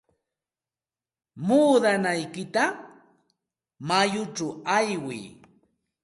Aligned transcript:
Muudanaykita 1.45 2.63
mayuchaw 3.87 4.51
aywiy. 4.77 5.23